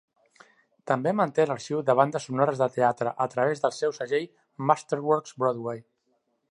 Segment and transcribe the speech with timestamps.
[0.91, 4.27] També manté l'arxiu de bandes sonores de teatre, a través del seu segell
[4.71, 5.89] Masterworks Broadway.